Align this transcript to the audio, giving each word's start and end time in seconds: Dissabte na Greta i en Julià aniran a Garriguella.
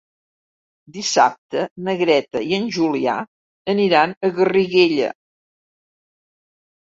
Dissabte 0.93 1.65
na 1.87 1.93
Greta 1.99 2.41
i 2.51 2.55
en 2.57 2.65
Julià 2.77 3.19
aniran 3.75 4.17
a 4.29 4.31
Garriguella. 4.39 5.11